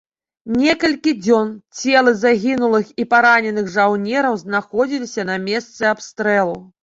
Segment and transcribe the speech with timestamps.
[0.59, 1.51] Некалькі дзён
[1.81, 6.57] целы загінулых і параненых жаўнераў знаходзіліся на месцы абстрэлу.